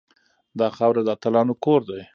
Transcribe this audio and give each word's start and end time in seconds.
دا 0.59 0.67
خاوره 0.77 1.01
د 1.03 1.09
اتلانو 1.15 1.53
کور 1.63 1.81
دی 1.89 2.01